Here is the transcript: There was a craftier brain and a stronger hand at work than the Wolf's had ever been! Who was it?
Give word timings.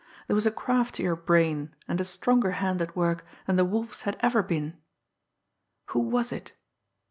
There 0.25 0.33
was 0.33 0.47
a 0.47 0.51
craftier 0.51 1.15
brain 1.15 1.75
and 1.87 2.01
a 2.01 2.03
stronger 2.03 2.53
hand 2.53 2.81
at 2.81 2.95
work 2.95 3.23
than 3.45 3.55
the 3.55 3.63
Wolf's 3.63 4.01
had 4.01 4.17
ever 4.21 4.41
been! 4.41 4.75
Who 5.89 5.99
was 5.99 6.31
it? 6.31 6.53